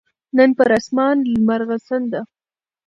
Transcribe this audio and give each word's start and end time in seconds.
نن 0.37 0.49
پر 0.57 0.69
اسمان 0.77 1.17
لمرغسن 1.33 2.01
ده 2.11 2.21